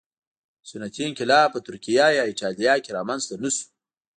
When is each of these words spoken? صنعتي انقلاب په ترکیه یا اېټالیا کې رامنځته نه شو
صنعتي 0.69 1.03
انقلاب 1.09 1.47
په 1.53 1.59
ترکیه 1.67 2.05
یا 2.17 2.23
اېټالیا 2.31 2.73
کې 2.83 2.95
رامنځته 2.97 3.35
نه 3.43 3.49
شو 3.55 3.65